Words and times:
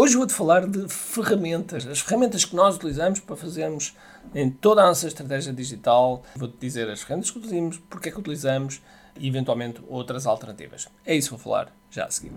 Hoje 0.00 0.16
vou-te 0.16 0.32
falar 0.32 0.64
de 0.64 0.86
ferramentas, 0.88 1.84
as 1.84 1.98
ferramentas 1.98 2.44
que 2.44 2.54
nós 2.54 2.76
utilizamos 2.76 3.18
para 3.18 3.34
fazermos 3.34 3.94
em 4.32 4.48
toda 4.48 4.80
a 4.80 4.86
nossa 4.86 5.08
estratégia 5.08 5.52
digital. 5.52 6.22
Vou-te 6.36 6.54
dizer 6.60 6.88
as 6.88 7.02
ferramentas 7.02 7.32
que 7.32 7.38
utilizamos, 7.38 7.82
porque 7.90 8.08
é 8.08 8.12
que 8.12 8.20
utilizamos 8.20 8.80
e 9.18 9.26
eventualmente 9.26 9.80
outras 9.88 10.24
alternativas. 10.24 10.86
É 11.04 11.16
isso 11.16 11.30
que 11.30 11.34
vou 11.34 11.42
falar 11.42 11.72
já 11.90 12.04
a 12.04 12.10
seguir. 12.12 12.30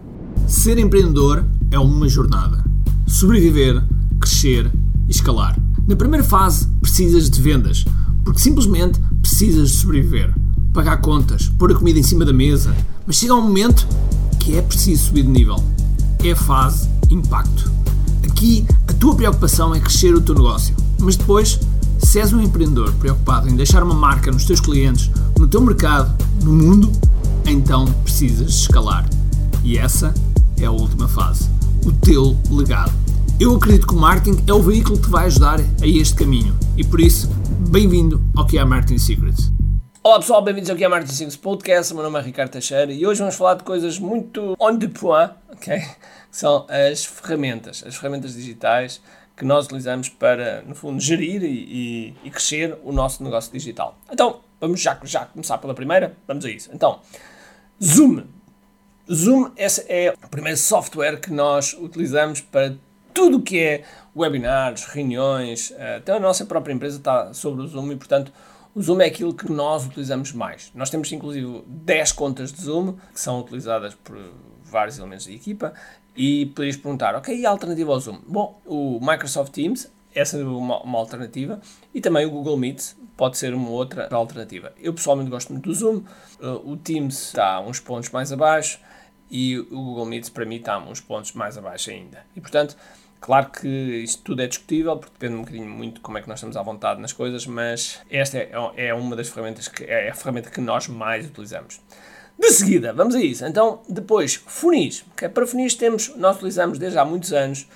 Ser 0.48 0.80
empreendedor 0.80 1.46
é 1.70 1.78
uma 1.78 2.10
jornada. 2.10 2.64
Sobreviver, 3.08 3.80
crescer 4.20 4.66
e 5.08 5.12
escalar. 5.12 5.56
Na 5.88 5.96
primeira 5.96 6.26
fase 6.26 6.68
precisas 6.82 7.30
de 7.30 7.40
vendas, 7.40 7.86
porque 8.26 8.40
simplesmente 8.40 9.00
precisas 9.22 9.70
de 9.70 9.78
sobreviver. 9.78 10.34
Pagar 10.74 11.00
contas, 11.00 11.48
pôr 11.60 11.72
a 11.72 11.76
comida 11.76 12.00
em 12.00 12.04
cima 12.04 12.26
da 12.26 12.34
mesa, 12.34 12.76
mas 13.06 13.18
chega 13.18 13.36
um 13.36 13.42
momento 13.44 13.88
que 14.40 14.58
é 14.58 14.64
preciso 14.64 15.06
subir 15.06 15.22
de 15.22 15.30
nível. 15.30 15.64
É 16.24 16.32
a 16.32 16.36
fase 16.36 16.90
impacto. 17.14 17.72
Aqui, 18.24 18.66
a 18.88 18.94
tua 18.94 19.16
preocupação 19.16 19.76
é 19.76 19.80
crescer 19.80 20.16
o 20.16 20.22
teu 20.22 20.36
negócio, 20.36 20.76
mas 21.00 21.16
depois, 21.16 21.60
se 22.00 22.20
és 22.20 22.34
um 22.34 22.42
empreendedor 22.42 22.92
preocupado 22.94 23.50
em 23.50 23.56
deixar 23.56 23.84
uma 23.84 23.94
marca 23.94 24.32
nos 24.32 24.46
teus 24.46 24.60
clientes, 24.60 25.12
no 25.38 25.48
teu 25.48 25.62
mercado, 25.62 26.14
no 26.44 26.54
mundo, 26.54 26.92
então 27.46 27.86
precisas 28.04 28.50
escalar. 28.50 29.08
E 29.64 29.78
essa 29.78 30.14
é 30.60 30.66
a 30.66 30.72
última 30.72 31.08
fase, 31.08 31.50
o 31.86 31.92
teu 31.92 32.38
legado. 32.50 32.94
Eu 33.40 33.56
acredito 33.56 33.88
que 33.88 33.94
o 33.94 33.98
marketing 33.98 34.44
é 34.48 34.54
o 34.54 34.62
veículo 34.62 34.98
que 34.98 35.06
te 35.06 35.10
vai 35.10 35.26
ajudar 35.26 35.60
a 35.60 35.88
este 35.88 36.16
caminho 36.16 36.56
e 36.78 36.84
por 36.84 37.00
isso, 37.00 37.28
bem-vindo 37.70 38.22
ao 38.36 38.46
que 38.46 38.58
é 38.58 38.64
Marketing 38.64 39.00
Secrets. 39.00 39.52
Olá 40.04 40.20
pessoal, 40.20 40.44
bem-vindos 40.44 40.70
ao 40.70 40.76
que 40.76 40.84
é 40.84 40.88
Marketing 40.88 41.14
Secrets 41.14 41.38
Podcast. 41.38 41.94
Meu 41.94 42.04
nome 42.04 42.20
é 42.20 42.22
Ricardo 42.24 42.52
Teixeira 42.52 42.92
e 42.92 43.06
hoje 43.06 43.20
vamos 43.20 43.36
falar 43.36 43.54
de 43.56 43.64
coisas 43.64 44.00
muito 44.00 44.56
on 44.60 44.78
the 44.78 44.88
point, 44.88 45.32
ok? 45.62 45.84
São 46.32 46.66
as 46.68 47.06
ferramentas, 47.06 47.84
as 47.86 47.96
ferramentas 47.96 48.34
digitais 48.34 49.02
que 49.38 49.46
nós 49.46 49.66
utilizamos 49.66 50.10
para, 50.10 50.62
no 50.64 50.76
fundo, 50.76 51.00
gerir 51.00 51.44
e, 51.44 51.48
e, 51.48 52.16
e 52.26 52.32
crescer 52.32 52.78
o 52.84 52.92
nosso 52.92 53.24
negócio 53.24 53.52
digital. 53.52 53.98
Então, 54.12 54.42
vamos 54.60 54.82
já, 54.82 55.00
já 55.04 55.26
começar 55.26 55.58
pela 55.58 55.74
primeira? 55.74 56.16
Vamos 56.28 56.46
a 56.46 56.50
isso. 56.50 56.70
Então, 56.74 57.00
Zoom. 57.84 58.24
Zoom 59.12 59.52
esse 59.58 59.86
é 59.90 60.14
o 60.24 60.30
primeiro 60.30 60.58
software 60.58 61.20
que 61.20 61.32
nós 61.32 61.74
utilizamos 61.74 62.42
para 62.42 62.76
tudo 63.14 63.38
o 63.38 63.42
que 63.42 63.60
é 63.60 63.84
webinars, 64.16 64.86
reuniões, 64.86 65.74
eh, 65.76 65.98
até 65.98 66.14
a 66.14 66.20
nossa 66.20 66.46
própria 66.46 66.74
empresa 66.74 66.98
está 66.98 67.34
sobre 67.34 67.64
o 67.64 67.68
Zoom 67.68 67.92
e, 67.92 67.96
portanto, 67.96 68.32
o 68.74 68.82
Zoom 68.82 69.02
é 69.02 69.06
aquilo 69.06 69.34
que 69.34 69.52
nós 69.52 69.86
utilizamos 69.86 70.32
mais. 70.32 70.72
Nós 70.74 70.90
temos, 70.90 71.12
inclusive, 71.12 71.64
10 71.68 72.12
contas 72.14 72.54
de 72.54 72.62
Zoom 72.62 72.94
que 73.14 73.20
são 73.20 73.40
utilizadas 73.42 73.96
por 73.96 74.18
vários 74.72 74.98
elementos 74.98 75.28
da 75.28 75.34
equipa 75.34 75.74
e 76.16 76.48
poderias 76.48 76.78
perguntar, 76.78 77.16
ok, 77.16 77.36
e 77.38 77.46
a 77.46 77.50
alternativa 77.50 77.92
ao 77.92 78.00
Zoom? 78.00 78.20
Bom, 78.28 78.60
o 78.66 79.00
Microsoft 79.02 79.52
Teams, 79.52 79.92
essa 80.14 80.38
é 80.38 80.44
uma, 80.44 80.82
uma 80.82 80.98
alternativa, 80.98 81.62
e 81.94 82.02
também 82.02 82.26
o 82.26 82.32
Google 82.32 82.58
Meet 82.58 82.94
pode 83.16 83.38
ser 83.38 83.54
uma 83.54 83.70
outra 83.70 84.08
alternativa. 84.12 84.74
Eu 84.80 84.94
pessoalmente 84.94 85.30
gosto 85.30 85.52
muito 85.52 85.66
do 85.66 85.76
Zoom, 85.76 86.04
uh, 86.42 86.72
o 86.72 86.78
Teams 86.78 87.28
está 87.28 87.60
uns 87.60 87.80
pontos 87.80 88.10
mais 88.10 88.32
abaixo 88.32 88.80
e 89.30 89.58
o 89.60 89.66
Google 89.70 90.06
Meet 90.06 90.32
para 90.32 90.46
mim 90.46 90.58
está 90.58 90.78
uns 90.80 91.00
pontos 91.00 91.34
mais 91.34 91.58
abaixo 91.58 91.92
ainda. 91.92 92.26
E 92.36 92.42
portanto, 92.42 92.76
Claro 93.22 93.52
que 93.52 93.68
isto 93.68 94.24
tudo 94.24 94.42
é 94.42 94.48
discutível, 94.48 94.98
porque 94.98 95.14
depende 95.14 95.36
um 95.36 95.42
bocadinho 95.42 95.70
muito 95.70 95.96
de 95.96 96.00
como 96.02 96.18
é 96.18 96.24
que 96.24 96.28
nós 96.28 96.40
estamos 96.40 96.58
à 96.58 96.64
vontade 96.64 97.00
nas 97.00 97.14
coisas, 97.14 97.46
mas 97.46 98.02
esta 98.10 98.40
é, 98.40 98.50
é 98.76 98.94
uma 98.96 99.16
das 99.16 99.30
ferramentas 99.30 99.68
que 99.68 99.84
é 99.84 100.10
a 100.10 100.16
ferramenta 100.16 100.50
que 100.50 100.60
nós 100.60 100.88
mais 100.88 101.28
utilizamos. 101.28 101.80
De 102.42 102.52
seguida, 102.52 102.92
vamos 102.92 103.14
a 103.14 103.22
isso. 103.22 103.46
Então, 103.46 103.82
depois, 103.88 104.34
funis. 104.48 105.06
Okay? 105.12 105.30
Para 105.30 105.46
funis 105.46 105.76
temos, 105.76 106.16
nós 106.16 106.38
utilizamos 106.38 106.80
desde 106.80 106.98
há 106.98 107.06
muitos 107.06 107.32
anos 107.32 107.68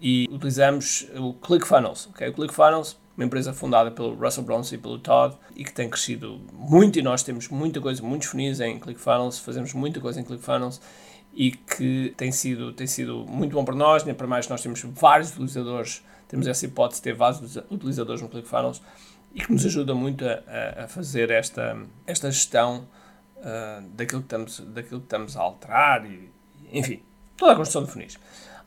e 0.00 0.26
utilizamos 0.32 1.06
o 1.14 1.34
ClickFunnels. 1.34 2.08
Okay? 2.08 2.30
O 2.30 2.32
ClickFunnels, 2.32 2.96
uma 3.14 3.26
empresa 3.26 3.52
fundada 3.52 3.90
pelo 3.90 4.14
Russell 4.14 4.42
Brunson 4.42 4.76
e 4.76 4.78
pelo 4.78 4.98
Todd 4.98 5.36
e 5.54 5.64
que 5.64 5.72
tem 5.72 5.90
crescido 5.90 6.40
muito 6.50 6.98
e 6.98 7.02
nós 7.02 7.22
temos 7.22 7.48
muita 7.48 7.78
coisa, 7.78 8.02
muitos 8.02 8.28
funis 8.28 8.58
em 8.58 8.78
ClickFunnels, 8.78 9.38
fazemos 9.38 9.74
muita 9.74 10.00
coisa 10.00 10.18
em 10.18 10.24
ClickFunnels 10.24 10.80
e 11.34 11.50
que 11.50 12.14
tem 12.16 12.32
sido, 12.32 12.72
tem 12.72 12.86
sido 12.86 13.26
muito 13.28 13.52
bom 13.52 13.66
para 13.66 13.74
nós, 13.74 14.02
nem 14.02 14.14
para 14.14 14.26
mais 14.26 14.48
nós 14.48 14.62
temos 14.62 14.80
vários 14.82 15.30
utilizadores, 15.32 16.02
temos 16.26 16.46
essa 16.46 16.64
hipótese 16.64 17.00
de 17.00 17.04
ter 17.04 17.14
vários 17.14 17.56
utilizadores 17.70 18.22
no 18.22 18.30
ClickFunnels 18.30 18.80
e 19.34 19.42
que 19.42 19.52
nos 19.52 19.66
ajuda 19.66 19.94
muito 19.94 20.24
a, 20.26 20.84
a 20.84 20.88
fazer 20.88 21.30
esta, 21.30 21.76
esta 22.06 22.30
gestão 22.30 22.88
uh, 23.46 23.82
daquilo, 23.90 24.22
que 24.22 24.26
estamos, 24.26 24.60
daquilo 24.60 25.00
que 25.00 25.06
estamos 25.06 25.36
a 25.36 25.40
alterar 25.40 26.04
e, 26.04 26.28
enfim, 26.72 27.00
toda 27.36 27.52
a 27.52 27.56
construção 27.56 27.84
de 27.84 27.92
funis. 27.92 28.18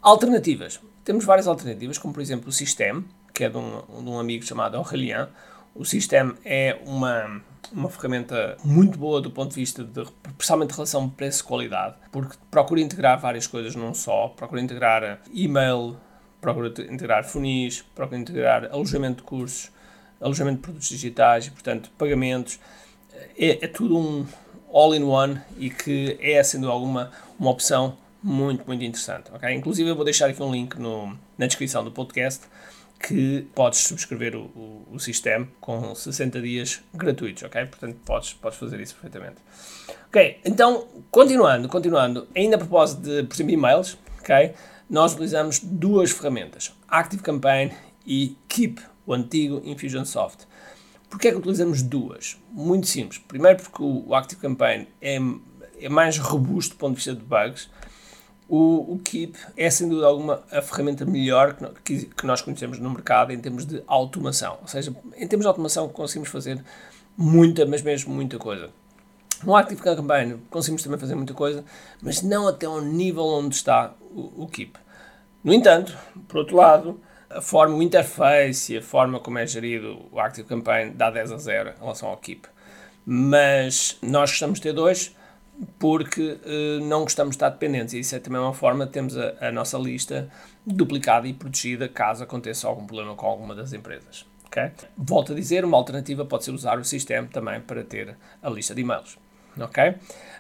Alternativas. 0.02 0.80
Temos 1.04 1.26
várias 1.26 1.48
alternativas, 1.48 1.98
como 1.98 2.14
por 2.14 2.22
exemplo 2.22 2.50
o 2.50 2.52
System, 2.52 3.04
que 3.34 3.44
é 3.44 3.50
de 3.50 3.58
um, 3.58 3.82
de 4.04 4.10
um 4.10 4.20
amigo 4.20 4.46
chamado 4.46 4.78
Aurélien. 4.78 5.28
O 5.76 5.84
System 5.84 6.34
é 6.46 6.80
uma, 6.86 7.42
uma 7.72 7.90
ferramenta 7.90 8.58
muito 8.64 8.98
boa 8.98 9.22
do 9.22 9.32
ponto 9.32 9.50
de 9.50 9.56
vista 9.56 9.84
de, 9.84 10.06
principalmente 10.38 10.72
relação 10.72 11.10
preço-qualidade, 11.10 11.96
porque 12.12 12.38
procura 12.50 12.82
integrar 12.82 13.20
várias 13.20 13.48
coisas 13.48 13.76
num 13.76 13.94
só, 13.94 14.30
procura 14.30 14.62
integrar 14.62 15.20
e-mail, 15.32 15.98
procura 16.40 16.70
integrar 16.70 17.24
funis, 17.24 17.82
procura 17.94 18.20
integrar 18.20 18.66
alojamento 18.72 19.18
de 19.18 19.24
cursos, 19.24 19.72
alojamento 20.22 20.58
de 20.58 20.64
produtos 20.64 20.90
digitais 20.90 21.48
e, 21.48 21.52
portanto, 21.52 21.92
pagamentos. 21.98 22.60
É, 23.38 23.66
é 23.66 23.68
tudo 23.68 23.98
um 23.98 24.26
all-in-one 24.74 25.42
e 25.58 25.70
que 25.70 26.18
é, 26.22 26.42
sendo 26.44 26.70
alguma, 26.70 27.12
uma 27.40 27.52
opção 27.52 27.98
muito, 28.22 28.66
muito 28.68 28.84
interessante. 28.84 29.32
Okay? 29.34 29.54
Inclusive, 29.54 29.90
eu 29.90 29.96
vou 29.96 30.06
deixar 30.06 30.28
aqui 30.28 30.42
um 30.42 30.52
link 30.52 30.76
no, 30.76 31.18
na 31.38 31.48
descrição 31.48 31.84
do 31.84 31.92
podcast 31.92 32.46
que 33.00 33.48
podes 33.56 33.80
subscrever 33.80 34.36
o, 34.36 34.42
o, 34.42 34.88
o, 34.92 35.00
sistema 35.00 35.48
com 35.62 35.96
60 35.96 36.42
dias 36.42 36.82
gratuitos, 36.94 37.44
ok? 37.44 37.66
Portanto, 37.66 37.98
podes, 38.06 38.34
podes 38.34 38.60
fazer 38.60 38.80
isso 38.82 38.94
perfeitamente. 38.96 39.38
Ok, 40.08 40.42
então, 40.44 40.86
continuando, 41.10 41.70
continuando, 41.70 42.28
ainda 42.36 42.58
a 42.58 42.60
propósito 42.60 43.02
de, 43.02 43.24
por 43.24 43.34
exemplo, 43.34 43.54
e-mails, 43.54 43.98
ok? 44.20 44.54
Nós 44.90 45.14
utilizamos 45.14 45.60
duas 45.60 46.12
ferramentas, 46.12 46.74
ActiveCampaign 46.90 47.72
e 48.06 48.36
Keep, 48.50 48.82
o 49.06 49.14
antigo 49.14 49.62
Infusionsoft. 49.64 50.46
Porquê 51.10 51.30
é 51.30 51.32
que 51.32 51.38
utilizamos 51.38 51.82
duas? 51.82 52.38
Muito 52.52 52.88
simples. 52.88 53.20
Primeiro 53.20 53.62
porque 53.62 53.82
o 53.82 54.14
ActiveCampaign 54.14 54.88
é, 55.02 55.18
é 55.82 55.90
mais 55.90 56.18
robusto 56.18 56.76
do 56.76 56.78
ponto 56.78 56.92
de 56.92 56.96
vista 56.98 57.16
de 57.16 57.24
bugs, 57.24 57.70
o, 58.50 58.94
o 58.94 59.00
Keep 59.00 59.38
é, 59.56 59.70
sem 59.70 59.88
dúvida 59.88 60.08
alguma, 60.08 60.44
a 60.52 60.62
ferramenta 60.62 61.06
melhor 61.06 61.56
que, 61.84 62.06
que, 62.06 62.26
nós 62.26 62.42
conhecemos 62.42 62.80
no 62.80 62.90
mercado 62.90 63.32
em 63.32 63.40
termos 63.40 63.66
de 63.66 63.84
automação. 63.86 64.58
Ou 64.62 64.68
seja, 64.68 64.94
em 65.16 65.28
termos 65.28 65.44
de 65.44 65.48
automação 65.48 65.88
conseguimos 65.88 66.30
fazer 66.30 66.60
muita, 67.16 67.66
mas 67.66 67.84
mesmo 67.84 68.14
muita 68.14 68.40
coisa. 68.40 68.72
No 69.44 69.56
Active 69.56 69.82
Campaign 69.82 70.38
conseguimos 70.50 70.82
também 70.82 71.00
fazer 71.00 71.16
muita 71.16 71.34
coisa, 71.34 71.64
mas 72.02 72.22
não 72.24 72.48
até 72.48 72.66
ao 72.66 72.82
nível 72.82 73.24
onde 73.24 73.56
está 73.56 73.94
o, 74.12 74.44
o 74.44 74.48
Keep. 74.48 74.78
No 75.44 75.54
entanto, 75.54 75.96
por 76.28 76.40
outro 76.40 76.58
lado, 76.58 77.00
a 77.30 77.42
forma, 77.42 77.76
o 77.76 77.84
interface 77.84 78.74
e 78.74 78.78
a 78.78 78.82
forma 78.82 79.20
como 79.20 79.38
é 79.38 79.46
gerido 79.46 80.06
o 80.12 80.20
Active 80.20 80.48
Campaign 80.48 80.94
dá 80.96 81.12
10 81.12 81.32
a 81.32 81.38
0 81.38 81.70
em 81.70 81.80
relação 81.80 82.10
ao 82.10 82.18
Keep. 82.18 82.48
Mas 83.06 83.98
nós 84.02 84.32
gostamos 84.32 84.60
de 84.60 84.64
ter 84.64 84.74
dois, 84.74 85.16
porque 85.78 86.40
uh, 86.46 86.84
não 86.86 87.04
gostamos 87.04 87.32
de 87.32 87.38
estar 87.38 87.50
dependentes. 87.50 87.94
E 87.94 88.00
isso 88.00 88.16
é 88.16 88.20
também 88.20 88.40
uma 88.40 88.54
forma 88.54 88.86
de 88.86 88.92
termos 88.92 89.18
a, 89.18 89.36
a, 89.42 89.52
nossa 89.52 89.78
lista 89.78 90.30
duplicada 90.66 91.28
e 91.28 91.34
protegida 91.34 91.88
caso 91.88 92.24
aconteça 92.24 92.68
algum 92.68 92.86
problema 92.86 93.16
com 93.16 93.26
alguma 93.26 93.56
das 93.56 93.74
empresas. 93.74 94.26
Okay? 94.46 94.72
Volto 94.98 95.34
a 95.34 95.36
dizer, 95.36 95.64
uma 95.64 95.78
alternativa 95.78 96.26
pode 96.26 96.46
ser 96.46 96.52
usar 96.52 96.80
o 96.80 96.84
sistema 96.84 97.28
também 97.32 97.62
para 97.62 97.84
ter 97.84 98.18
a 98.42 98.50
lista 98.50 98.74
de 98.74 98.82
e-mails. 98.82 99.18
Ok? 99.66 99.96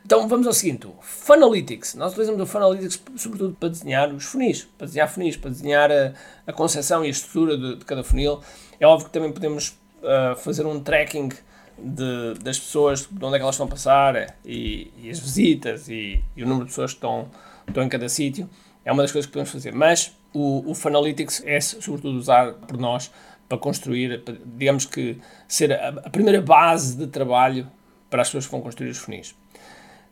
Então 0.05 0.27
vamos 0.27 0.47
ao 0.47 0.53
seguinte: 0.53 0.87
Funalytics. 1.01 1.95
Nós 1.95 2.11
utilizamos 2.11 2.41
o 2.41 2.45
Funalytics 2.45 3.01
sobretudo 3.15 3.55
para 3.59 3.69
desenhar 3.69 4.13
os 4.13 4.25
funis, 4.25 4.67
para 4.77 4.87
desenhar 4.87 5.09
funis, 5.09 5.37
para 5.37 5.51
desenhar 5.51 5.91
a, 5.91 6.13
a 6.47 6.53
concepção 6.53 7.03
e 7.03 7.07
a 7.07 7.11
estrutura 7.11 7.57
de, 7.57 7.75
de, 7.77 7.85
cada 7.85 8.03
funil. 8.03 8.39
É 8.79 8.87
óbvio 8.87 9.07
que 9.07 9.13
também 9.13 9.31
podemos 9.31 9.77
uh, 10.01 10.35
fazer 10.37 10.65
um 10.65 10.79
tracking 10.79 11.29
de, 11.77 12.33
das 12.41 12.59
pessoas, 12.59 13.07
de 13.09 13.23
onde 13.23 13.35
é 13.35 13.37
que 13.39 13.43
elas 13.43 13.55
estão 13.55 13.67
a 13.67 13.69
passar 13.69 14.35
e, 14.45 14.91
e 14.97 15.09
as 15.09 15.19
visitas 15.19 15.87
e, 15.89 16.23
e, 16.35 16.43
o 16.43 16.47
número 16.47 16.65
de 16.65 16.71
pessoas 16.71 16.91
que 16.91 16.97
estão, 16.97 17.29
estão 17.67 17.83
em 17.83 17.89
cada 17.89 18.09
sítio, 18.09 18.49
é 18.83 18.91
uma 18.91 19.01
das 19.01 19.11
coisas 19.11 19.25
que 19.25 19.33
podemos 19.33 19.51
fazer. 19.51 19.73
Mas 19.73 20.13
o, 20.33 20.69
o 20.69 20.75
Funalytics 20.75 21.43
é 21.45 21.59
sobretudo 21.59 22.17
usado 22.17 22.53
por 22.67 22.77
nós 22.77 23.11
para 23.47 23.57
construir, 23.57 24.23
para, 24.23 24.35
digamos 24.45 24.85
que 24.85 25.17
ser 25.47 25.73
a, 25.73 25.89
a, 25.89 26.09
primeira 26.09 26.41
base 26.41 26.95
de 26.95 27.07
trabalho 27.07 27.67
para 28.09 28.21
as 28.21 28.29
pessoas 28.29 28.45
que 28.45 28.51
vão 28.51 28.61
construir 28.61 28.89
os 28.89 28.97
funis. 28.97 29.35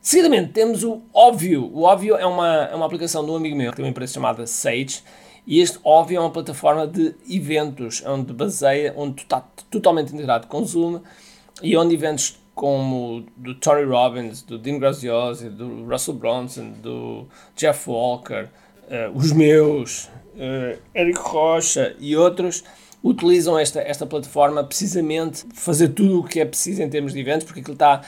Seguidamente 0.01 0.53
temos 0.53 0.83
o 0.83 1.01
Óbvio. 1.13 1.69
O 1.73 1.83
Óbvio 1.83 2.15
é 2.15 2.25
uma, 2.25 2.69
é 2.71 2.75
uma 2.75 2.85
aplicação 2.85 3.25
de 3.25 3.31
um 3.31 3.35
amigo 3.35 3.55
meu 3.55 3.71
que 3.71 3.77
tem 3.77 3.85
uma 3.85 3.91
empresa 3.91 4.13
chamada 4.13 4.45
Sage 4.47 5.01
e 5.45 5.59
este 5.59 5.79
Óbvio 5.83 6.17
é 6.17 6.19
uma 6.19 6.29
plataforma 6.29 6.87
de 6.87 7.15
eventos 7.29 8.03
onde 8.05 8.33
baseia, 8.33 8.93
onde 8.95 9.21
está 9.23 9.41
totalmente 9.69 10.13
integrado 10.13 10.47
com 10.47 10.63
Zoom 10.63 11.01
e 11.61 11.75
onde 11.75 11.93
eventos 11.93 12.39
como 12.53 13.25
do 13.35 13.53
Tony 13.55 13.83
Robbins, 13.83 14.41
do 14.41 14.57
Dean 14.57 14.79
Graziosi, 14.79 15.49
do 15.49 15.85
Russell 15.85 16.15
Brunson, 16.15 16.71
do 16.81 17.27
Jeff 17.55 17.89
Walker, 17.89 18.47
os 19.13 19.31
meus, 19.31 20.05
uh, 20.35 20.79
Érico 20.93 21.21
Rocha 21.21 21.95
e 21.99 22.15
outros, 22.15 22.63
utilizam 23.03 23.57
esta, 23.57 23.79
esta 23.81 24.05
plataforma 24.05 24.63
precisamente 24.63 25.45
fazer 25.53 25.89
tudo 25.89 26.21
o 26.21 26.23
que 26.23 26.39
é 26.39 26.45
preciso 26.45 26.81
em 26.81 26.89
termos 26.89 27.13
de 27.13 27.19
eventos, 27.19 27.45
porque 27.45 27.61
aquilo 27.61 27.73
está 27.73 28.01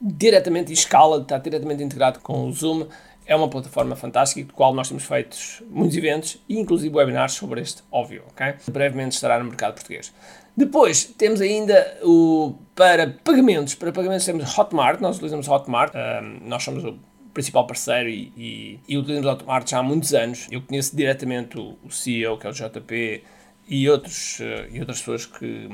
diretamente 0.00 0.70
em 0.70 0.74
escala, 0.74 1.22
está 1.22 1.38
diretamente 1.38 1.82
integrado 1.82 2.20
com 2.20 2.46
o 2.46 2.52
Zoom. 2.52 2.86
É 3.26 3.34
uma 3.34 3.48
plataforma 3.48 3.96
fantástica, 3.96 4.46
de 4.46 4.52
qual 4.52 4.72
nós 4.72 4.88
temos 4.88 5.04
feito 5.04 5.36
muitos 5.68 5.96
eventos 5.96 6.38
e 6.48 6.60
inclusive 6.60 6.94
webinars 6.94 7.32
sobre 7.32 7.60
este, 7.60 7.82
óbvio, 7.90 8.22
ok? 8.30 8.54
Brevemente 8.70 9.16
estará 9.16 9.38
no 9.38 9.46
mercado 9.46 9.74
português. 9.74 10.12
Depois 10.56 11.04
temos 11.04 11.40
ainda 11.40 11.98
o 12.02 12.54
para 12.74 13.18
pagamentos. 13.24 13.74
Para 13.74 13.92
pagamentos 13.92 14.24
temos 14.24 14.56
Hotmart, 14.56 15.00
nós 15.00 15.16
utilizamos 15.16 15.48
Hotmart, 15.48 15.92
um, 15.94 16.48
nós 16.48 16.62
somos 16.62 16.84
o 16.84 16.98
principal 17.34 17.66
parceiro 17.66 18.08
e, 18.08 18.32
e, 18.36 18.80
e 18.88 18.96
utilizamos 18.96 19.26
Hotmart 19.26 19.68
já 19.68 19.78
há 19.78 19.82
muitos 19.82 20.14
anos. 20.14 20.46
Eu 20.50 20.62
conheço 20.62 20.96
diretamente 20.96 21.58
o, 21.58 21.76
o 21.84 21.90
CEO, 21.90 22.38
que 22.38 22.46
é 22.46 22.50
o 22.50 22.52
JP, 22.52 23.24
e, 23.66 23.88
outros, 23.88 24.40
uh, 24.40 24.68
e 24.70 24.80
outras 24.80 24.98
pessoas 24.98 25.26
que, 25.26 25.68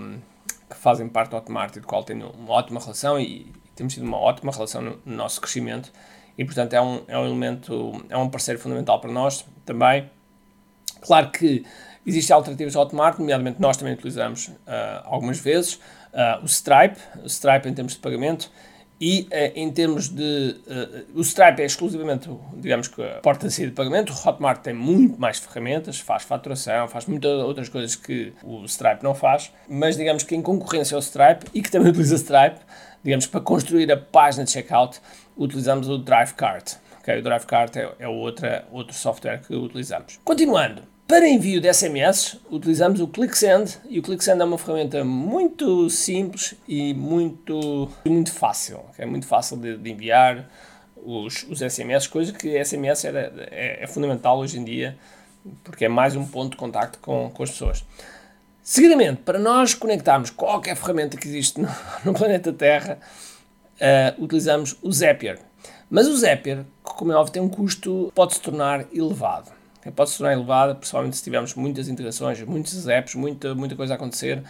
que, 0.68 0.76
fazem 0.76 1.08
parte 1.08 1.30
do 1.30 1.36
Hotmart 1.36 1.76
e 1.76 1.80
do 1.80 1.86
qual 1.86 2.02
tenho 2.02 2.30
uma 2.30 2.52
ótima 2.52 2.80
relação 2.80 3.20
e, 3.20 3.52
temos 3.74 3.94
tido 3.94 4.04
uma 4.04 4.18
ótima 4.18 4.52
relação 4.52 4.82
no, 4.82 5.00
no, 5.04 5.16
nosso 5.16 5.40
crescimento 5.40 5.90
e 6.36 6.44
portanto 6.44 6.74
é 6.74 6.80
um, 6.80 7.02
é 7.08 7.18
um 7.18 7.24
elemento, 7.24 8.04
é 8.08 8.16
um 8.16 8.28
parceiro 8.28 8.60
fundamental 8.60 9.00
para 9.00 9.10
nós 9.10 9.44
também. 9.64 10.10
Claro 11.00 11.30
que 11.30 11.64
existem 12.06 12.34
alternativas 12.34 12.76
ao 12.76 12.82
Hotmart, 12.82 13.18
nomeadamente 13.18 13.60
nós 13.60 13.76
também 13.76 13.94
utilizamos 13.94 14.48
uh, 14.48 14.56
algumas 15.04 15.38
vezes 15.38 15.74
uh, 16.12 16.42
o 16.42 16.46
Stripe, 16.46 16.98
o 17.22 17.26
Stripe 17.26 17.68
em 17.68 17.74
termos 17.74 17.94
de 17.94 17.98
pagamento 17.98 18.50
e 19.00 19.22
uh, 19.22 19.52
em 19.54 19.70
termos 19.70 20.08
de. 20.08 20.56
Uh, 20.66 21.18
o 21.18 21.22
Stripe 21.22 21.62
é 21.62 21.64
exclusivamente, 21.64 22.30
digamos 22.54 22.88
que, 22.88 23.02
a 23.02 23.20
porta 23.20 23.48
de 23.48 23.54
saída 23.54 23.70
de 23.70 23.76
pagamento. 23.76 24.12
O 24.12 24.28
Hotmart 24.28 24.62
tem 24.62 24.72
muito 24.72 25.20
mais 25.20 25.38
ferramentas, 25.38 25.98
faz 25.98 26.22
faturação, 26.22 26.86
faz 26.88 27.06
muitas 27.06 27.30
outras 27.42 27.68
coisas 27.68 27.96
que 27.96 28.32
o 28.42 28.64
Stripe 28.64 29.02
não 29.02 29.14
faz. 29.14 29.52
Mas 29.68 29.96
digamos 29.96 30.22
que 30.22 30.34
em 30.34 30.42
concorrência 30.42 30.94
ao 30.94 31.00
Stripe 31.00 31.46
e 31.52 31.62
que 31.62 31.70
também 31.70 31.90
utiliza 31.92 32.16
Stripe, 32.16 32.60
digamos 33.02 33.26
para 33.26 33.40
construir 33.40 33.90
a 33.90 33.96
página 33.96 34.44
de 34.44 34.50
checkout, 34.50 35.00
utilizamos 35.36 35.88
o 35.88 35.98
DriveCart. 35.98 36.74
Okay? 37.00 37.18
O 37.18 37.22
DriveCart 37.22 37.76
é, 37.76 37.88
é 37.98 38.08
outra, 38.08 38.66
outro 38.70 38.94
software 38.94 39.40
que 39.40 39.54
utilizamos. 39.54 40.20
Continuando, 40.24 40.82
para 41.12 41.28
envio 41.28 41.60
de 41.60 41.70
SMS, 41.70 42.38
utilizamos 42.50 42.98
o 42.98 43.06
ClickSend 43.06 43.76
e 43.90 43.98
o 43.98 44.02
ClickSend 44.02 44.40
é 44.40 44.44
uma 44.46 44.56
ferramenta 44.56 45.04
muito 45.04 45.90
simples 45.90 46.54
e 46.66 46.94
muito, 46.94 47.90
muito 48.02 48.32
fácil. 48.32 48.80
É 48.96 49.04
muito 49.04 49.26
fácil 49.26 49.58
de, 49.58 49.76
de 49.76 49.90
enviar 49.90 50.48
os, 50.96 51.44
os, 51.50 51.58
SMS, 51.58 52.06
coisa 52.06 52.32
que 52.32 52.64
SMS 52.64 53.04
era, 53.04 53.30
é, 53.50 53.84
é, 53.84 53.86
fundamental 53.86 54.38
hoje 54.38 54.58
em 54.58 54.64
dia 54.64 54.96
porque 55.62 55.84
é 55.84 55.88
mais 55.88 56.16
um 56.16 56.26
ponto 56.26 56.52
de 56.52 56.56
contacto 56.56 56.98
com, 56.98 57.30
com 57.30 57.42
as 57.42 57.50
pessoas. 57.50 57.84
Seguidamente, 58.62 59.20
para 59.20 59.38
nós 59.38 59.74
conectarmos 59.74 60.30
qualquer 60.30 60.74
ferramenta 60.76 61.18
que 61.18 61.28
existe 61.28 61.60
no, 61.60 61.68
no 62.06 62.14
planeta 62.14 62.54
Terra, 62.54 62.98
uh, 63.76 64.24
utilizamos 64.24 64.78
o 64.80 64.90
Zapier. 64.90 65.38
Mas 65.90 66.08
o 66.08 66.16
Zapier, 66.16 66.64
como 66.82 67.12
é 67.12 67.16
óbvio, 67.16 67.34
tem 67.34 67.42
um 67.42 67.50
custo, 67.50 68.10
pode 68.14 68.32
se 68.32 68.40
tornar 68.40 68.86
elevado 68.94 69.60
pode 69.90 70.10
se 70.10 70.18
tornar 70.18 70.34
elevada, 70.34 70.74
principalmente 70.74 71.16
se 71.16 71.24
tivermos 71.24 71.54
muitas 71.54 71.88
integrações, 71.88 72.42
muitos 72.42 72.86
apps, 72.86 73.14
muita, 73.14 73.54
muita 73.54 73.74
coisa 73.74 73.94
a 73.94 73.96
acontecer, 73.96 74.42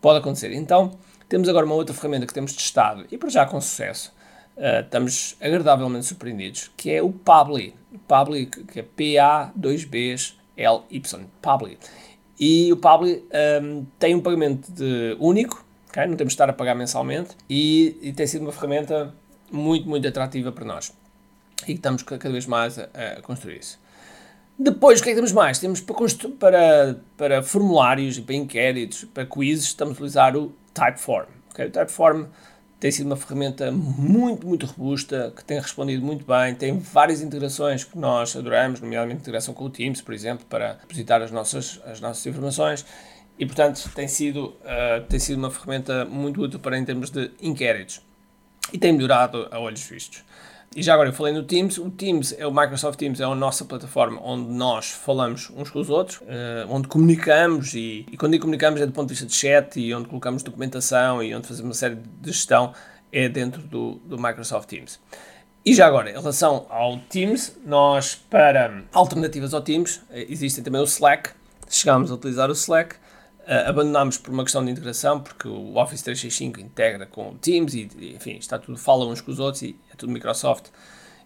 pode 0.00 0.18
acontecer. 0.18 0.52
Então, 0.52 0.98
temos 1.28 1.48
agora 1.48 1.64
uma 1.64 1.74
outra 1.74 1.94
ferramenta 1.94 2.26
que 2.26 2.34
temos 2.34 2.52
testado 2.52 3.06
e 3.10 3.18
para 3.18 3.28
já 3.28 3.44
com 3.46 3.60
sucesso, 3.60 4.12
uh, 4.56 4.80
estamos 4.80 5.36
agradavelmente 5.40 6.06
surpreendidos, 6.06 6.70
que 6.76 6.90
é 6.90 7.02
o 7.02 7.10
Publi. 7.10 7.74
Publi, 8.06 8.46
que 8.46 8.78
é 8.80 8.82
P-A-2-B-L-Y, 8.82 11.26
Publi. 11.40 11.78
E 12.38 12.70
o 12.72 12.76
Publi 12.76 13.24
um, 13.62 13.86
tem 13.98 14.14
um 14.14 14.20
pagamento 14.20 14.70
de 14.70 15.16
único, 15.18 15.64
okay? 15.88 16.06
não 16.06 16.16
temos 16.16 16.32
de 16.32 16.34
estar 16.34 16.50
a 16.50 16.52
pagar 16.52 16.74
mensalmente, 16.74 17.30
e, 17.48 17.96
e 18.02 18.12
tem 18.12 18.26
sido 18.26 18.42
uma 18.42 18.52
ferramenta 18.52 19.14
muito, 19.50 19.88
muito 19.88 20.06
atrativa 20.06 20.52
para 20.52 20.64
nós. 20.64 20.92
E 21.66 21.72
estamos 21.72 22.02
cada 22.02 22.30
vez 22.30 22.44
mais 22.46 22.78
a, 22.78 22.90
a 23.18 23.22
construir 23.22 23.60
isso. 23.60 23.78
Depois, 24.58 25.00
o 25.00 25.02
que 25.02 25.10
é 25.10 25.12
que 25.12 25.16
temos 25.16 25.32
mais? 25.32 25.58
Temos 25.58 25.80
para, 25.80 25.96
para, 26.38 27.00
para 27.16 27.42
formulários 27.42 28.16
e 28.16 28.22
para 28.22 28.34
inquéritos, 28.34 29.04
para 29.04 29.26
quizzes, 29.26 29.66
estamos 29.66 29.92
a 29.92 29.94
utilizar 29.94 30.36
o 30.36 30.52
Typeform. 30.72 31.28
Okay? 31.50 31.66
O 31.66 31.70
Typeform 31.70 32.24
tem 32.80 32.90
sido 32.90 33.06
uma 33.06 33.16
ferramenta 33.16 33.70
muito, 33.70 34.46
muito 34.46 34.64
robusta, 34.66 35.32
que 35.36 35.44
tem 35.44 35.58
respondido 35.58 36.04
muito 36.04 36.24
bem, 36.24 36.54
tem 36.54 36.78
várias 36.78 37.20
integrações 37.20 37.84
que 37.84 37.98
nós 37.98 38.36
adoramos, 38.36 38.80
nomeadamente 38.80 39.20
integração 39.20 39.52
com 39.52 39.64
o 39.64 39.70
Teams, 39.70 40.00
por 40.00 40.14
exemplo, 40.14 40.46
para 40.48 40.74
depositar 40.74 41.22
as 41.22 41.30
nossas, 41.30 41.80
as 41.84 42.00
nossas 42.00 42.24
informações, 42.26 42.84
e 43.38 43.44
portanto 43.44 43.90
tem 43.94 44.08
sido, 44.08 44.56
uh, 44.60 45.04
tem 45.08 45.18
sido 45.18 45.38
uma 45.38 45.50
ferramenta 45.50 46.04
muito 46.04 46.40
útil 46.40 46.58
para 46.58 46.78
em 46.78 46.84
termos 46.84 47.10
de 47.10 47.30
inquéritos. 47.40 48.00
E 48.72 48.78
tem 48.78 48.92
melhorado 48.92 49.48
a 49.50 49.58
olhos 49.58 49.82
vistos. 49.82 50.24
E 50.74 50.82
já 50.82 50.92
agora 50.92 51.08
eu 51.08 51.12
falei 51.12 51.32
no 51.32 51.42
Teams, 51.42 51.78
o 51.78 51.90
Teams 51.90 52.34
é 52.38 52.46
o 52.46 52.52
Microsoft 52.52 52.98
Teams, 52.98 53.20
é 53.20 53.24
a 53.24 53.34
nossa 53.34 53.64
plataforma 53.64 54.20
onde 54.22 54.50
nós 54.50 54.90
falamos 54.90 55.50
uns 55.56 55.70
com 55.70 55.78
os 55.78 55.88
outros, 55.88 56.18
uh, 56.18 56.66
onde 56.68 56.86
comunicamos 56.86 57.74
e, 57.74 58.06
e 58.12 58.16
quando 58.16 58.38
comunicamos 58.38 58.80
é 58.80 58.86
do 58.86 58.92
ponto 58.92 59.08
de 59.08 59.14
vista 59.14 59.26
de 59.26 59.34
chat 59.34 59.80
e 59.80 59.94
onde 59.94 60.08
colocamos 60.08 60.42
documentação 60.42 61.22
e 61.22 61.34
onde 61.34 61.46
fazemos 61.46 61.68
uma 61.68 61.74
série 61.74 61.94
de 61.94 62.30
gestão 62.30 62.74
é 63.10 63.28
dentro 63.28 63.62
do, 63.62 63.94
do 64.04 64.18
Microsoft 64.18 64.68
Teams. 64.68 65.00
E 65.64 65.74
já 65.74 65.86
agora, 65.86 66.10
em 66.10 66.12
relação 66.12 66.66
ao 66.68 66.98
Teams, 66.98 67.56
nós 67.64 68.14
para 68.14 68.84
alternativas 68.92 69.52
ao 69.52 69.60
Teams, 69.60 70.00
eh, 70.10 70.26
existem 70.28 70.62
também 70.62 70.80
o 70.80 70.84
Slack, 70.84 71.30
chegámos 71.68 72.10
a 72.12 72.14
utilizar 72.14 72.48
o 72.48 72.52
Slack, 72.52 72.94
Uh, 73.46 73.68
abandonámos 73.68 74.18
por 74.18 74.32
uma 74.32 74.42
questão 74.42 74.64
de 74.64 74.72
integração, 74.72 75.20
porque 75.20 75.46
o 75.46 75.76
Office 75.76 76.02
365 76.02 76.60
integra 76.60 77.06
com 77.06 77.30
o 77.30 77.34
Teams 77.36 77.74
e, 77.74 77.88
enfim, 78.16 78.36
está 78.38 78.58
tudo, 78.58 78.76
fala 78.76 79.06
uns 79.06 79.20
com 79.20 79.30
os 79.30 79.38
outros 79.38 79.62
e 79.62 79.76
é 79.92 79.94
tudo 79.94 80.12
Microsoft 80.12 80.66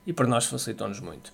e 0.07 0.13
para 0.13 0.27
nós 0.27 0.45
facilitou-nos 0.45 1.01
muito. 1.01 1.33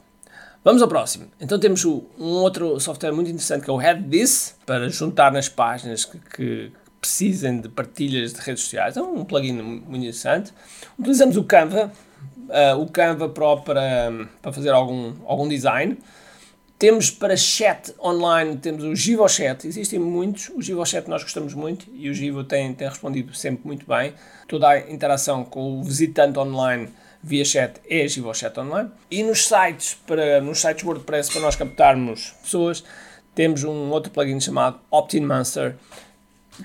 Vamos 0.62 0.82
ao 0.82 0.88
próximo. 0.88 1.26
Então 1.40 1.58
temos 1.58 1.84
o, 1.84 2.04
um 2.18 2.24
outro 2.24 2.78
software 2.80 3.12
muito 3.12 3.28
interessante 3.28 3.64
que 3.64 3.70
é 3.70 3.72
o 3.72 3.80
HeadThis, 3.80 4.56
para 4.66 4.88
juntar 4.88 5.32
nas 5.32 5.48
páginas 5.48 6.04
que, 6.04 6.18
que 6.18 6.72
precisem 7.00 7.60
de 7.60 7.68
partilhas 7.68 8.32
de 8.32 8.40
redes 8.40 8.64
sociais. 8.64 8.96
É 8.96 9.02
um 9.02 9.24
plugin 9.24 9.52
muito 9.52 9.96
interessante. 9.96 10.52
Utilizamos 10.98 11.36
o 11.36 11.44
Canva, 11.44 11.92
uh, 12.48 12.80
o 12.80 12.90
Canva 12.90 13.28
Pro 13.28 13.60
para, 13.62 14.28
para 14.42 14.52
fazer 14.52 14.70
algum, 14.70 15.14
algum 15.24 15.48
design. 15.48 15.96
Temos 16.78 17.10
para 17.10 17.38
chat 17.38 17.94
online, 17.98 18.58
temos 18.58 18.84
o 18.84 18.94
GivoChat, 18.94 19.66
existem 19.66 19.98
muitos, 19.98 20.50
o 20.50 20.60
GivoChat 20.60 21.08
nós 21.08 21.22
gostamos 21.22 21.54
muito 21.54 21.86
e 21.94 22.10
o 22.10 22.14
Givo 22.14 22.44
tem, 22.44 22.74
tem 22.74 22.86
respondido 22.86 23.34
sempre 23.34 23.66
muito 23.66 23.86
bem. 23.86 24.12
Toda 24.46 24.68
a 24.68 24.90
interação 24.90 25.42
com 25.42 25.80
o 25.80 25.82
visitante 25.82 26.38
online 26.38 26.90
via 27.22 27.46
chat 27.46 27.80
é 27.88 28.06
GivoChat 28.06 28.60
online. 28.60 28.90
E 29.10 29.22
nos 29.22 29.46
sites, 29.46 29.94
para, 30.06 30.42
nos 30.42 30.60
sites 30.60 30.84
WordPress, 30.84 31.32
para 31.32 31.40
nós 31.40 31.56
captarmos 31.56 32.34
pessoas, 32.42 32.84
temos 33.34 33.64
um 33.64 33.88
outro 33.88 34.12
plugin 34.12 34.38
chamado 34.38 34.78
Optin 34.90 35.20
Monster 35.20 35.76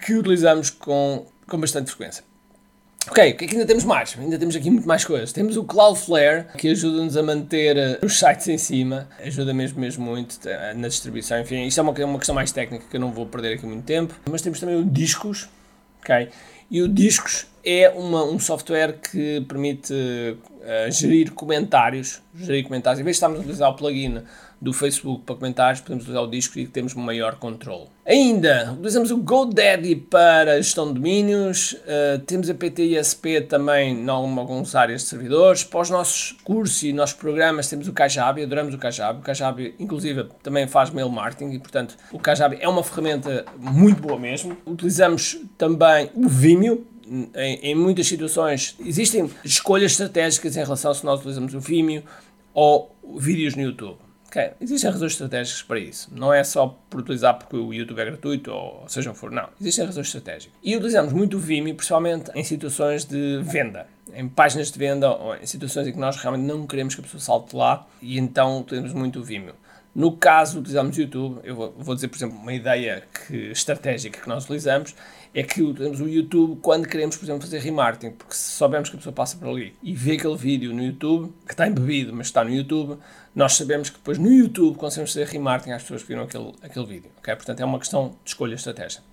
que 0.06 0.14
utilizamos 0.14 0.70
com, 0.70 1.26
com 1.48 1.58
bastante 1.58 1.90
frequência. 1.90 2.31
Ok, 3.10 3.32
o 3.32 3.36
que 3.36 3.46
é 3.46 3.48
que 3.48 3.56
ainda 3.56 3.66
temos 3.66 3.84
mais? 3.84 4.16
Ainda 4.18 4.38
temos 4.38 4.56
aqui 4.56 4.70
muito 4.70 4.88
mais 4.88 5.04
coisas. 5.04 5.34
Temos 5.34 5.58
o 5.58 5.64
Cloudflare, 5.64 6.46
que 6.58 6.70
ajuda-nos 6.70 7.18
a 7.18 7.24
manter 7.24 7.76
uh, 7.76 8.06
os 8.06 8.20
sites 8.20 8.48
em 8.48 8.58
cima, 8.58 9.10
ajuda 9.20 9.54
mesmo, 9.54 9.80
mesmo 9.80 10.06
muito 10.06 10.34
uh, 10.34 10.78
na 10.78 10.88
distribuição. 10.88 11.40
Enfim, 11.40 11.66
isto 11.66 11.80
é 11.80 11.82
uma, 11.84 11.92
uma 11.92 12.18
questão 12.20 12.36
mais 12.36 12.52
técnica 12.52 12.86
que 12.90 12.96
eu 12.96 13.02
não 13.02 13.12
vou 13.12 13.26
perder 13.26 13.56
aqui 13.56 13.66
muito 13.66 13.84
tempo. 13.84 14.14
Mas 14.30 14.42
temos 14.44 14.60
também 14.60 14.76
o 14.76 14.86
Discos, 14.86 15.50
ok? 16.02 16.30
E 16.72 16.82
o 16.82 16.88
Discos 16.88 17.48
é 17.66 17.90
uma, 17.90 18.24
um 18.24 18.40
software 18.40 18.94
que 18.94 19.42
permite 19.42 19.94
uh, 19.94 20.90
gerir 20.90 21.34
comentários. 21.34 22.22
Gerir 22.34 22.64
comentários. 22.64 23.02
Em 23.02 23.04
vez 23.04 23.16
de 23.16 23.18
estarmos 23.18 23.40
a 23.40 23.42
utilizar 23.42 23.70
o 23.70 23.74
plugin 23.76 24.22
do 24.62 24.72
Facebook 24.72 25.24
para 25.26 25.36
comentários, 25.36 25.82
podemos 25.82 26.08
usar 26.08 26.22
o 26.22 26.28
disco 26.28 26.60
e 26.60 26.68
temos 26.68 26.94
maior 26.94 27.36
controle. 27.36 27.88
Ainda, 28.06 28.74
utilizamos 28.74 29.10
o 29.10 29.18
GoDaddy 29.18 29.96
para 29.96 30.58
gestão 30.58 30.88
de 30.88 30.94
domínios, 30.96 31.74
uh, 31.74 32.20
temos 32.26 32.50
a 32.50 32.54
PTISP 32.54 33.42
também 33.48 33.96
em 33.96 34.10
algumas 34.10 34.76
áreas 34.76 35.02
de 35.02 35.08
servidores, 35.08 35.64
para 35.64 35.82
os 35.82 35.90
nossos 35.90 36.38
cursos 36.44 36.84
e 36.84 36.94
nossos 36.94 37.16
programas 37.16 37.70
temos 37.70 37.88
o 37.88 37.94
Kajabi, 37.94 38.44
adoramos 38.44 38.74
o 38.74 38.78
Kajabi, 38.78 39.20
o 39.20 39.24
Kajabi 39.24 39.76
inclusive 39.80 40.28
também 40.44 40.68
faz 40.68 40.92
mail 40.92 41.10
marketing 41.10 41.54
e 41.54 41.60
portanto 41.60 41.96
o 42.12 42.20
Kajabi 42.20 42.58
é 42.60 42.68
uma 42.68 42.84
ferramenta 42.84 43.46
muito 43.58 44.02
boa 44.02 44.20
mesmo. 44.20 44.56
Utilizamos 44.66 45.40
também 45.58 46.10
o 46.14 46.28
Vimeo, 46.62 46.86
em, 47.36 47.60
em, 47.62 47.76
muitas 47.76 48.08
situações 48.08 48.76
existem 48.86 49.30
escolhas 49.44 49.94
estratégicas 49.94 50.56
em 50.56 50.60
relação 50.60 50.94
se 50.94 51.04
nós 51.04 51.20
utilizamos 51.20 51.54
o 51.54 51.60
Vimeo 51.60 52.04
ou 52.54 52.96
vídeos 53.18 53.56
no 53.56 53.64
YouTube. 53.64 53.98
Okay. 54.28 54.52
Existem 54.62 54.90
razões 54.90 55.12
estratégicas 55.12 55.62
para 55.62 55.78
isso. 55.78 56.10
Não 56.14 56.34
é 56.34 56.42
só 56.44 56.80
por 56.90 57.02
utilizar 57.02 57.38
porque 57.38 57.58
o 57.58 57.74
YouTube 57.74 58.00
é 58.00 58.06
gratuito 58.06 58.52
ou 58.52 58.88
seja 58.88 59.12
o 59.12 59.14
for. 59.14 59.30
Não. 59.30 59.50
Existem 59.60 59.86
razões 59.86 60.08
estratégicas. 60.08 60.58
E 60.64 60.74
utilizamos 60.74 61.12
muito 61.12 61.36
o 61.36 61.40
Vimeo, 61.40 61.76
principalmente 61.76 62.32
em 62.34 62.44
situações 62.44 63.04
de 63.04 63.42
venda. 63.44 63.88
Em 64.14 64.30
páginas 64.30 64.72
de 64.72 64.80
venda 64.80 65.12
ou 65.12 65.36
em 65.36 65.46
situações 65.46 65.88
em 65.88 65.92
que 65.92 66.00
nós 66.00 66.16
realmente 66.16 66.46
não 66.46 66.66
queremos 66.66 66.96
que 66.96 67.02
a 67.02 67.04
pessoa 67.04 67.20
salte 67.20 67.56
lá 67.56 67.86
e 68.02 68.18
então 68.18 68.62
utilizamos 68.62 68.94
muito 68.94 69.20
o 69.20 69.24
Vimeo. 69.24 69.56
No 69.94 70.16
caso, 70.16 70.60
utilizamos 70.60 70.98
o 70.98 71.02
YouTube, 71.02 71.40
eu 71.44 71.54
vou, 71.54 71.74
vou 71.78 71.96
dizer, 71.96 72.08
por 72.08 72.16
exemplo, 72.16 72.38
uma 72.38 72.54
ideia 72.54 73.04
que, 73.28 73.52
estratégica 73.52 74.22
que 74.22 74.28
nós 74.28 74.46
utilizamos 74.46 74.96
é 75.34 75.44
que 75.44 75.62
utilizamos 75.62 76.00
o 76.00 76.08
YouTube 76.08 76.60
quando 76.62 76.88
queremos, 76.88 77.18
por 77.18 77.26
exemplo, 77.26 77.42
fazer 77.42 77.60
remarketing, 77.60 78.16
porque 78.16 78.34
se 78.34 78.52
soubermos 78.52 78.90
que 78.90 78.96
a 78.96 78.98
pessoa 79.00 79.14
passa 79.14 79.38
por 79.38 79.50
ali 79.50 79.74
e 79.84 79.94
vê 79.94 80.14
aquele 80.14 80.38
vídeo 80.38 80.74
no 80.74 80.82
YouTube, 80.82 81.34
que 81.46 81.54
está 81.54 81.68
embebido, 81.68 82.14
mas 82.14 82.28
está 82.28 82.44
no 82.44 82.52
YouTube, 82.52 82.98
nós 83.36 83.56
sabemos 83.56 83.90
que 83.90 83.98
depois 83.98 84.18
no 84.18 84.32
YouTube 84.32 84.78
conseguimos 84.78 85.14
fazer 85.14 85.28
remarketing 85.28 85.72
às 85.72 85.82
pessoas 85.82 86.02
que 86.02 86.08
viram 86.08 86.24
aquele, 86.24 86.54
aquele 86.62 86.86
vídeo. 86.86 87.12
Okay? 87.20 87.36
Portanto, 87.36 87.60
é 87.60 87.66
uma 87.66 87.80
questão 87.80 88.10
de 88.24 88.30
escolha 88.30 88.56
estratégica. 88.56 89.04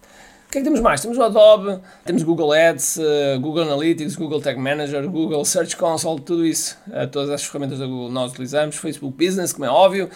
O 0.49 0.51
que 0.51 0.59
é 0.59 0.61
que 0.63 0.65
temos 0.65 0.81
mais? 0.81 1.03
Temos 1.03 1.19
o 1.19 1.23
Adobe, 1.23 1.79
temos 2.07 2.23
Google 2.23 2.53
Ads, 2.53 2.97
uh, 2.97 3.39
Google 3.39 3.65
Analytics, 3.65 4.17
Google 4.17 4.41
Tag 4.41 4.59
Manager, 4.59 5.07
Google 5.07 5.45
Search 5.45 5.77
Console, 5.77 6.21
tudo 6.21 6.47
isso, 6.47 6.79
uh, 6.87 7.07
todas 7.07 7.29
as 7.29 7.45
ferramentas 7.45 7.81
da 7.81 7.87
Google 7.87 8.11
nós 8.11 8.33
utilizamos, 8.33 8.77
Facebook 8.77 9.15
Business, 9.23 9.53
como 9.53 9.67
é 9.67 9.71
óbvio, 9.71 10.09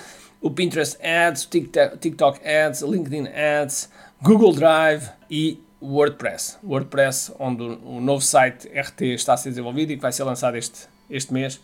o 0.43 0.51
Pinterest 0.51 0.99
Ads, 1.01 1.47
TikTok, 1.47 1.99
TikTok 1.99 2.41
Ads, 2.47 2.83
LinkedIn 2.83 3.29
Ads, 3.29 3.89
Google 4.21 4.53
Drive 4.53 5.09
e 5.31 5.63
WordPress. 5.81 6.59
WordPress, 6.63 7.33
onde 7.39 7.63
o, 7.63 7.97
o 7.97 8.01
novo 8.01 8.21
site 8.21 8.69
RT 8.69 9.03
está 9.15 9.35
a 9.35 9.37
ser 9.37 9.51
desenvolvido 9.51 9.93
e 9.93 9.97
que 9.97 10.03
vai 10.03 10.13
ser 10.13 10.25
lançado 10.25 10.57
este, 10.57 10.89
este 11.09 11.33
mês 11.33 11.61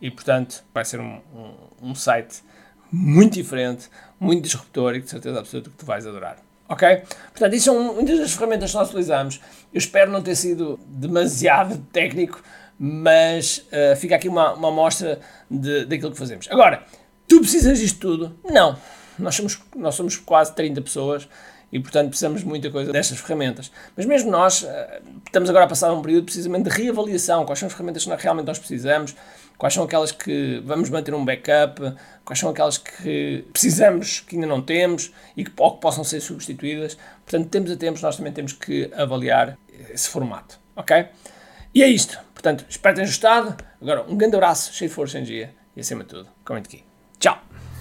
e, 0.00 0.10
portanto, 0.10 0.64
vai 0.72 0.84
ser 0.84 0.98
um, 0.98 1.20
um, 1.34 1.90
um 1.90 1.94
site 1.94 2.42
muito 2.90 3.34
diferente, 3.34 3.88
muito 4.18 4.42
disruptor 4.42 4.96
e 4.96 5.00
de 5.00 5.08
certeza 5.08 5.38
absoluta 5.38 5.70
que 5.70 5.76
tu 5.76 5.86
vais 5.86 6.06
adorar. 6.06 6.38
Ok? 6.68 7.02
Portanto, 7.30 7.54
isso 7.54 7.66
são 7.66 7.94
muitas 7.94 8.18
das 8.18 8.32
ferramentas 8.32 8.70
que 8.70 8.76
nós 8.76 8.88
utilizamos. 8.88 9.40
Eu 9.72 9.78
espero 9.78 10.10
não 10.10 10.22
ter 10.22 10.34
sido 10.34 10.80
demasiado 10.86 11.78
técnico, 11.92 12.42
mas 12.78 13.66
uh, 13.68 13.96
fica 13.96 14.16
aqui 14.16 14.28
uma, 14.28 14.54
uma 14.54 14.68
amostra 14.68 15.20
de, 15.50 15.84
daquilo 15.84 16.12
que 16.12 16.18
fazemos. 16.18 16.48
Agora, 16.50 16.84
tu 17.28 17.40
precisas 17.40 17.78
disto 17.78 17.98
tudo? 17.98 18.38
Não. 18.44 18.76
Nós 19.18 19.34
somos, 19.34 19.60
nós 19.76 19.94
somos 19.94 20.16
quase 20.16 20.54
30 20.54 20.80
pessoas 20.82 21.28
e, 21.70 21.78
portanto, 21.78 22.08
precisamos 22.08 22.40
de 22.40 22.46
muita 22.46 22.70
coisa 22.70 22.92
destas 22.92 23.18
ferramentas. 23.18 23.70
Mas 23.96 24.06
mesmo 24.06 24.30
nós, 24.30 24.62
uh, 24.62 24.66
estamos 25.26 25.48
agora 25.48 25.64
a 25.64 25.68
passar 25.68 25.92
um 25.92 26.02
período 26.02 26.24
precisamente 26.24 26.68
de 26.68 26.70
reavaliação. 26.70 27.44
Quais 27.44 27.58
são 27.58 27.66
as 27.66 27.72
ferramentas 27.72 28.04
que 28.04 28.22
realmente 28.22 28.46
nós 28.46 28.58
precisamos? 28.58 29.14
quais 29.62 29.74
são 29.74 29.84
aquelas 29.84 30.10
que 30.10 30.60
vamos 30.64 30.90
manter 30.90 31.14
um 31.14 31.24
backup, 31.24 31.94
quais 32.24 32.40
são 32.40 32.50
aquelas 32.50 32.78
que 32.78 33.44
precisamos, 33.52 34.18
que 34.18 34.34
ainda 34.34 34.46
não 34.48 34.60
temos 34.60 35.12
e 35.36 35.44
que, 35.44 35.52
que 35.52 35.56
possam 35.80 36.02
ser 36.02 36.20
substituídas. 36.20 36.98
Portanto, 37.24 37.48
temos 37.48 37.70
a 37.70 37.76
tempos, 37.76 38.02
nós 38.02 38.16
também 38.16 38.32
temos 38.32 38.52
que 38.52 38.90
avaliar 38.92 39.56
esse 39.90 40.08
formato, 40.08 40.58
ok? 40.74 41.06
E 41.72 41.80
é 41.80 41.86
isto. 41.86 42.18
Portanto, 42.34 42.66
espero 42.68 42.96
ter 42.96 43.02
ajustado. 43.02 43.56
Agora, 43.80 44.02
um 44.02 44.16
grande 44.16 44.34
abraço, 44.34 44.72
cheio 44.74 44.88
de 44.88 44.96
força 44.96 45.20
em 45.20 45.22
dia 45.22 45.54
e, 45.76 45.80
acima 45.80 46.02
de 46.02 46.08
tudo, 46.08 46.28
comente 46.44 46.66
aqui. 46.66 46.91